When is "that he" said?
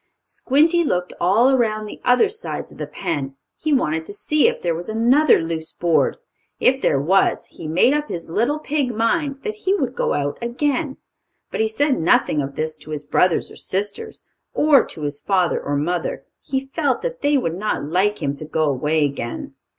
9.43-9.75